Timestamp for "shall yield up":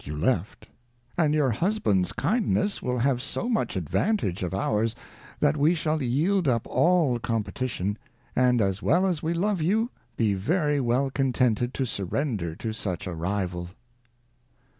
5.75-6.65